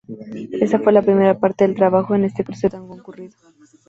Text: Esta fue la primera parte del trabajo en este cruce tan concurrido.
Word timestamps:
Esta 0.59 0.79
fue 0.79 0.93
la 0.93 1.03
primera 1.03 1.37
parte 1.39 1.63
del 1.63 1.75
trabajo 1.75 2.15
en 2.15 2.23
este 2.25 2.43
cruce 2.43 2.71
tan 2.71 2.87
concurrido. 2.87 3.37